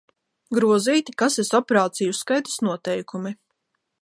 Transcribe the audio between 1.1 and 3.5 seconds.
kases operāciju uzskaites noteikumi